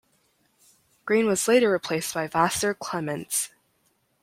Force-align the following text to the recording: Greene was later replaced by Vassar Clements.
Greene 1.05 1.27
was 1.27 1.47
later 1.47 1.71
replaced 1.71 2.15
by 2.15 2.25
Vassar 2.25 2.73
Clements. 2.73 3.51